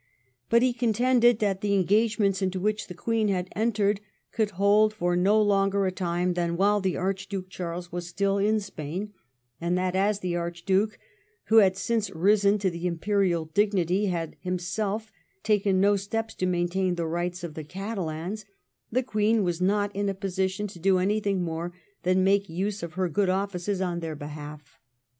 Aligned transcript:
But 0.49 0.63
he 0.63 0.73
contended 0.73 1.37
that 1.37 1.61
the 1.61 1.75
engage 1.75 2.17
ments 2.17 2.41
into 2.41 2.59
which 2.59 2.87
the 2.87 2.95
Queen 2.95 3.27
had 3.27 3.49
entered 3.55 4.01
could 4.31 4.49
hold 4.57 4.95
for 4.95 5.15
no 5.15 5.39
longer 5.39 5.85
a 5.85 5.91
time 5.91 6.33
than 6.33 6.57
while 6.57 6.81
the 6.81 6.97
Archduke 6.97 7.49
Charles 7.51 7.91
was 7.91 8.07
still 8.07 8.39
in 8.39 8.59
Spain, 8.59 9.13
and 9.61 9.77
that 9.77 9.95
as 9.95 10.21
the 10.21 10.35
Archduke, 10.35 10.97
who 11.49 11.57
had 11.57 11.77
since 11.77 12.09
risen 12.09 12.57
to 12.57 12.71
the 12.71 12.87
imperial 12.87 13.45
dignity, 13.53 14.07
had 14.07 14.35
himself 14.39 15.11
taken 15.43 15.79
no 15.79 15.95
steps 15.95 16.33
to 16.33 16.47
maintain 16.47 16.95
the 16.95 17.05
rights 17.05 17.43
of 17.43 17.53
the 17.53 17.63
Catalans, 17.63 18.43
the 18.91 19.03
Queen 19.03 19.43
was 19.43 19.61
not 19.61 19.95
in 19.95 20.09
a 20.09 20.15
position 20.15 20.65
to 20.65 20.79
do 20.79 20.97
anything 20.97 21.43
more 21.43 21.73
than 22.01 22.23
make 22.23 22.49
use 22.49 22.81
of 22.81 22.93
her 22.93 23.07
good 23.07 23.29
offices 23.29 23.81
on 23.81 23.99
their 23.99 24.15
behalf. 24.15 24.79